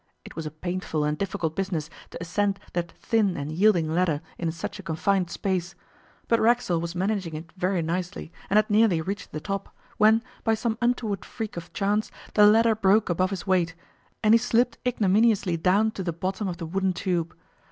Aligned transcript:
It 0.25 0.35
was 0.35 0.47
a 0.47 0.49
painful 0.49 1.03
and 1.03 1.15
difficult 1.15 1.55
business 1.55 1.87
to 2.09 2.17
ascend 2.19 2.59
that 2.73 2.91
thin 2.93 3.37
and 3.37 3.51
yielding 3.51 3.87
ladder 3.93 4.21
in 4.39 4.51
such 4.51 4.79
a 4.79 4.81
confined 4.81 5.29
space, 5.29 5.75
but 6.27 6.39
Racksole 6.39 6.81
was 6.81 6.95
managing 6.95 7.35
it 7.35 7.51
very 7.51 7.83
nicely, 7.83 8.31
and 8.49 8.57
had 8.57 8.67
nearly 8.67 8.99
reached 8.99 9.31
the 9.31 9.39
top, 9.39 9.75
when, 9.97 10.23
by 10.43 10.55
some 10.55 10.79
untoward 10.81 11.23
freak 11.23 11.55
of 11.55 11.71
chance, 11.71 12.09
the 12.33 12.47
ladder 12.47 12.73
broke 12.73 13.11
above 13.11 13.29
his 13.29 13.45
weight, 13.45 13.75
and 14.23 14.33
he 14.33 14.39
slipped 14.39 14.79
ignominiously 14.87 15.55
down 15.57 15.91
to 15.91 16.01
the 16.01 16.13
bottom 16.13 16.47
of 16.47 16.57
the 16.57 16.65
wooden 16.65 16.93
tube. 16.93 17.35